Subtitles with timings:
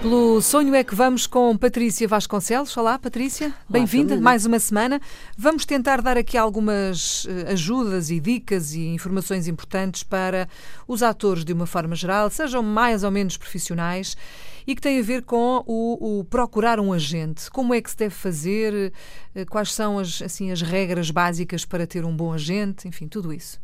[0.00, 2.76] Pelo sonho é que vamos com Patrícia Vasconcelos.
[2.76, 3.52] Olá, Patrícia.
[3.68, 4.16] Bem-vinda.
[4.20, 5.00] Mais uma semana.
[5.36, 10.48] Vamos tentar dar aqui algumas eh, ajudas e dicas e informações importantes para
[10.86, 14.16] os atores de uma forma geral, sejam mais ou menos profissionais
[14.68, 17.50] e que tem a ver com o, o, procurar um agente.
[17.50, 18.92] Como é que se deve fazer?
[19.34, 22.86] Eh, quais são as, assim, as regras básicas para ter um bom agente?
[22.86, 23.58] Enfim, tudo isso.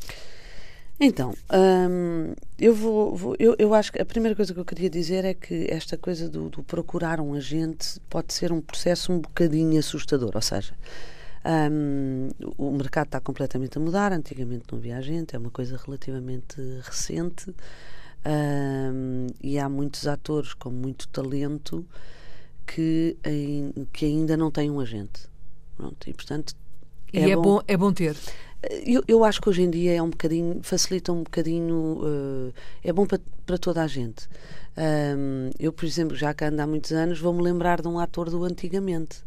[0.99, 4.89] Então, hum, eu vou, vou eu, eu, acho que a primeira coisa que eu queria
[4.89, 9.19] dizer é que esta coisa do, do, procurar um agente pode ser um processo um
[9.19, 10.73] bocadinho assustador, ou seja,
[11.71, 16.57] hum, o mercado está completamente a mudar, antigamente não havia agente, é uma coisa relativamente
[16.83, 21.85] recente hum, e há muitos atores com muito talento
[22.65, 23.17] que,
[23.93, 25.29] que ainda não têm um agente.
[25.77, 26.55] Pronto, e portanto
[27.13, 28.17] e é, é bom, bom, é bom ter.
[28.85, 32.93] Eu, eu, acho que hoje em dia é um bocadinho, facilita um bocadinho, uh, é
[32.93, 34.29] bom para, para toda a gente.
[34.77, 38.31] Um, eu, por exemplo, já que ando há muitos anos, vou-me lembrar de um ator
[38.31, 39.23] do antigamente.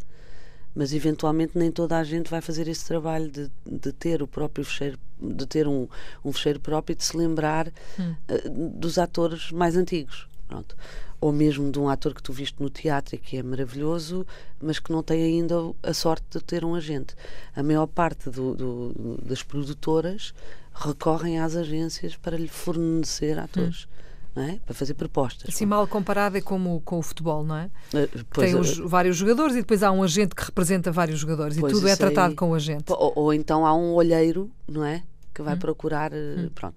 [0.75, 4.63] Mas eventualmente nem toda a gente vai fazer esse trabalho de, de ter o próprio
[4.63, 5.87] fecheiro, de ter um,
[6.23, 7.67] um fecheiro próprio e de se lembrar
[7.99, 8.15] hum.
[8.29, 10.27] uh, dos atores mais antigos.
[10.47, 10.75] Pronto
[11.19, 14.25] ou mesmo de um ator que tu viste no teatro e que é maravilhoso,
[14.61, 17.15] mas que não tem ainda a sorte de ter um agente.
[17.55, 20.33] A maior parte do, do, das produtoras
[20.73, 23.85] recorrem às agências para lhe fornecer atores.
[23.85, 23.97] Hum.
[24.39, 24.59] É?
[24.63, 25.49] Para fazer propostas.
[25.49, 27.71] Assim, mal comparado é como com o futebol, não é?
[27.91, 31.57] Uh, Tem os, uh, vários jogadores e depois há um agente que representa vários jogadores
[31.57, 32.83] e tudo é tratado aí, com o agente.
[32.89, 35.01] Ou, ou, então há um olheiro, não é?
[35.33, 35.57] Que vai hum.
[35.57, 36.13] procurar.
[36.13, 36.51] Hum.
[36.53, 36.75] Pronto.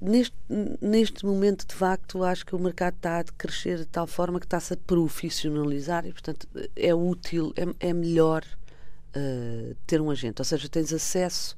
[0.00, 0.36] Neste,
[0.80, 4.46] neste momento, de facto, acho que o mercado está a crescer de tal forma que
[4.46, 8.44] está-se a profissionalizar e, portanto, é útil, é, é melhor
[9.16, 10.40] uh, ter um agente.
[10.40, 11.56] Ou seja, tens acesso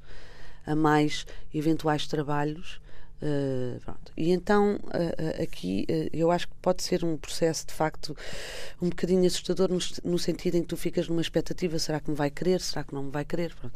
[0.65, 2.81] a mais eventuais trabalhos.
[3.21, 3.79] Uh,
[4.17, 8.15] e então uh, aqui eu acho que pode ser um processo de facto
[8.81, 12.15] um bocadinho assustador no, no, sentido em que tu ficas numa expectativa: será que me
[12.15, 12.59] vai querer?
[12.59, 13.55] Será que não me vai querer?
[13.55, 13.73] Pronto.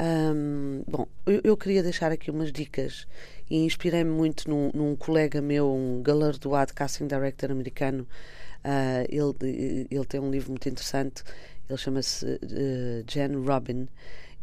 [0.00, 3.06] Um, bom, eu, eu, queria deixar aqui umas dicas
[3.48, 8.06] e inspirei-me muito num, num, colega meu, um galardoado casting director americano.
[8.64, 11.22] Uh, ele, ele tem um livro muito interessante,
[11.68, 13.88] ele chama-se uh, Jen Robin.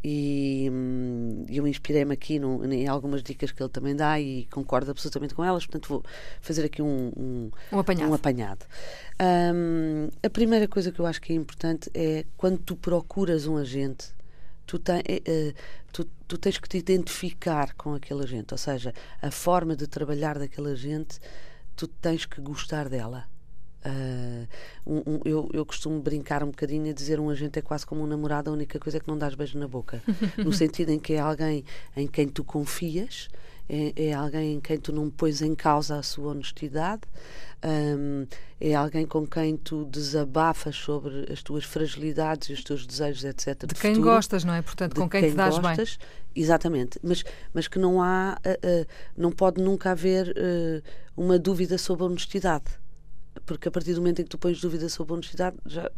[0.02, 4.92] E hum, eu inspirei-me aqui no, em algumas dicas que ele também dá e concordo
[4.92, 6.04] absolutamente com elas, portanto vou
[6.40, 8.10] fazer aqui um, um, um apanhado.
[8.10, 8.66] Um apanhado.
[9.22, 13.58] Um, a primeira coisa que eu acho que é importante é quando tu procuras um
[13.58, 14.14] agente,
[14.69, 15.53] tu, tem, uh,
[15.91, 20.38] tu, tu, tens que te identificar com aquele agente, ou seja, a forma de trabalhar
[20.38, 21.19] daquele agente,
[21.75, 23.25] tu tens que gostar dela.
[23.84, 24.47] Uh,
[24.85, 28.03] um, um, eu, eu, costumo brincar um bocadinho e dizer um agente é quase como
[28.03, 30.03] um namorado, a única coisa é que não dás beijo na boca.
[30.38, 31.66] no sentido em que é alguém
[31.97, 33.28] em quem tu confias,
[33.69, 37.03] é, é alguém em quem tu não pões em causa a sua honestidade,
[37.63, 38.25] um,
[38.59, 43.59] é alguém com quem tu desabafas sobre as tuas fragilidades e os teus desejos, etc.
[43.59, 44.62] De, de quem futuro, gostas, não é?
[44.62, 46.44] Portanto, com quem, quem te dás gostas, bem.
[46.44, 48.85] Exatamente, mas, mas que não há, uh, uh,
[49.16, 50.84] não pode nunca haver uh,
[51.16, 52.66] uma dúvida sobre a honestidade.
[53.46, 55.90] Porque a partir do momento em que tu pões dúvida sobre a honestidade, já,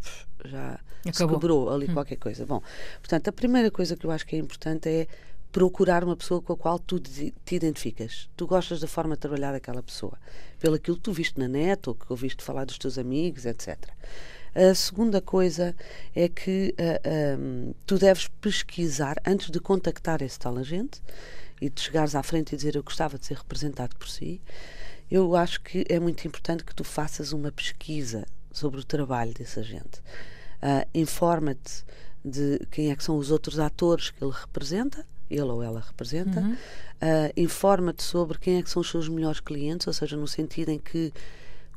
[0.45, 0.79] já
[1.11, 1.93] se quebrou ali hum.
[1.93, 2.45] qualquer coisa.
[2.45, 2.61] Bom,
[2.99, 5.07] portanto, a primeira coisa que eu acho que é importante é
[5.51, 8.29] procurar uma pessoa com a qual tu te identificas.
[8.35, 10.17] Tu gostas da forma de trabalhar daquela pessoa,
[10.59, 13.77] pelo aquilo que tu viste na net ou que ouviste falar dos teus amigos, etc.
[14.53, 15.75] A segunda coisa
[16.13, 21.01] é que uh, ah, um, tu deves pesquisar antes de contactar esse tal agente
[21.61, 24.41] e de chegares à frente e dizer eu gostava de ser representado por si.
[25.09, 29.59] Eu acho que é muito importante que tu faças uma pesquisa sobre o trabalho desse
[29.59, 29.99] agente.
[30.61, 31.85] Uh, Informa-te
[32.23, 36.41] de quem é que são os outros atores que ele representa, ele ou ela representa,
[36.41, 36.53] uhum.
[36.53, 40.69] uh, informa-te sobre quem é que são os seus melhores clientes, ou seja, no sentido
[40.69, 41.13] em que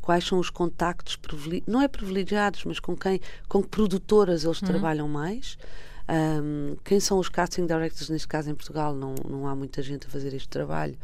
[0.01, 1.19] quais são os contactos
[1.67, 4.69] não é privilegiados, mas com quem, com que produtoras eles uhum.
[4.69, 5.57] trabalham mais.
[6.07, 10.07] Um, quem são os casting directors, neste caso em Portugal, não, não há muita gente
[10.07, 10.99] a fazer este trabalho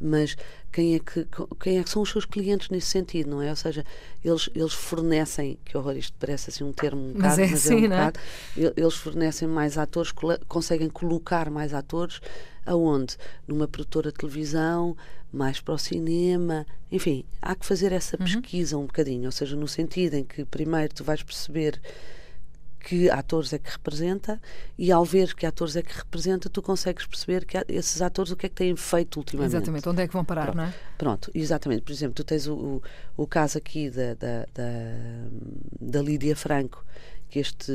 [0.00, 0.36] mas
[0.72, 1.26] quem é que
[1.60, 3.50] quem é que são os seus clientes nesse sentido, não é?
[3.50, 3.84] Ou seja,
[4.24, 7.66] eles eles fornecem, que horror isto parece assim um termo um mas bocado, é mas
[7.66, 8.20] assim, é um bocado,
[8.56, 8.72] é?
[8.76, 10.12] eles fornecem mais atores,
[10.48, 12.20] conseguem colocar mais atores
[12.64, 13.16] aonde?
[13.46, 14.96] Numa produtora de televisão,
[15.32, 18.24] mais para o cinema, enfim, há que fazer essa uhum.
[18.24, 18.84] pesquisa uhum.
[18.84, 21.80] um bocadinho, ou seja, no sentido em que primeiro tu vais perceber
[22.80, 24.40] que atores é que representa
[24.78, 28.36] e ao ver que atores é que representa tu consegues perceber que esses atores o
[28.36, 29.54] que é que têm feito ultimamente.
[29.54, 30.74] Exatamente, onde é que vão parar, pronto, não é?
[30.96, 32.82] Pronto, exatamente, por exemplo tu tens o, o,
[33.16, 34.70] o caso aqui da, da, da,
[35.80, 36.84] da Lídia Franco
[37.30, 37.72] que este,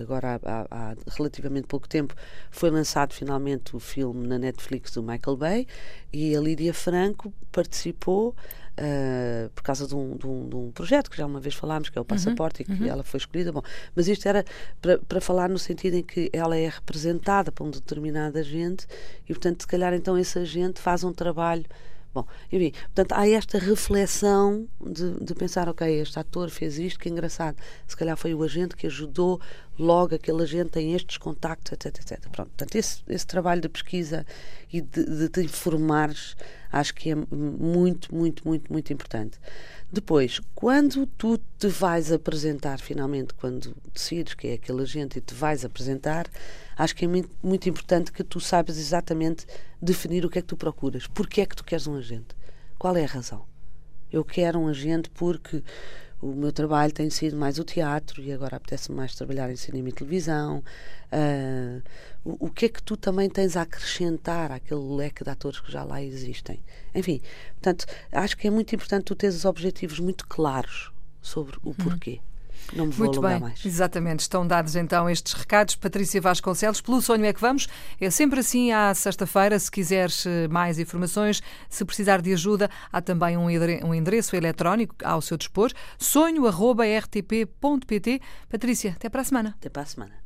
[0.00, 2.14] agora há, há, relativamente pouco tempo,
[2.50, 5.66] foi lançado finalmente o filme na Netflix do Michael Bay
[6.12, 8.36] e a Lídia Franco participou
[8.78, 11.88] uh, por causa de um, de, um, de um, projeto que já uma vez falámos,
[11.88, 12.90] que é o uhum, Passaporte, uhum, e que uhum.
[12.90, 13.52] ela foi escolhida.
[13.52, 13.62] Bom,
[13.94, 14.44] mas isto era
[14.80, 18.86] para, para falar no sentido em que ela é representada por um determinado agente
[19.24, 21.64] e, portanto, se calhar então esse agente faz um trabalho
[22.14, 27.08] Bom, enfim, portanto, há esta reflexão de, de, pensar, ok, este ator fez isto, que
[27.08, 27.56] engraçado.
[27.86, 29.40] Se calhar foi o agente que ajudou,
[29.78, 32.20] logo aquele agente tem estes contactos, etc, etc.
[32.30, 34.26] Pronto, portanto, esse, esse trabalho de pesquisa
[34.70, 36.36] e de, de te informares,
[36.72, 39.38] acho que é muito, muito, muito, muito importante.
[39.92, 45.34] Depois, quando tu te vais apresentar, finalmente, quando decides que é aquele agente e te
[45.34, 46.26] vais apresentar,
[46.78, 49.46] acho que é muito, muito importante que tu saibas exatamente
[49.82, 51.06] definir o que é que tu procuras.
[51.06, 52.34] Porquê é que tu queres um agente?
[52.78, 53.44] Qual é a razão?
[54.10, 55.62] Eu quero um agente porque
[56.22, 59.88] o meu trabalho tem sido mais o teatro e agora apetece mais trabalhar em cinema
[59.88, 60.62] e televisão.
[61.12, 61.82] Uh,
[62.24, 65.70] o, o, que é que tu também tens a acrescentar àquele leque de atores que
[65.70, 66.62] já lá existem?
[66.94, 67.20] Enfim,
[67.54, 71.74] portanto, acho que é muito importante tu teres os objetivos muito claros sobre o uhum.
[71.74, 72.20] porquê.
[72.72, 73.64] Não me vou Muito bem, mais.
[73.64, 74.20] exatamente.
[74.20, 75.74] Estão dados então estes recados.
[75.76, 77.66] Patrícia Vasconcelos, pelo sonho é que vamos.
[78.00, 79.58] É sempre assim à sexta-feira.
[79.58, 85.20] Se quiseres eh, mais informações, se precisar de ajuda, há também um endereço eletrónico ao
[85.20, 88.20] seu dispor: sonho.rtp.pt.
[88.48, 89.54] Patrícia, até para a semana.
[89.58, 90.21] Até para a semana.